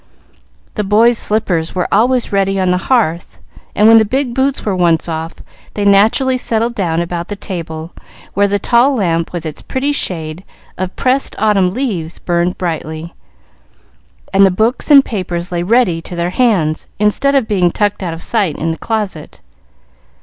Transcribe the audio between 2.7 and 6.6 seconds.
the hearth; and when the big boots were once off, they naturally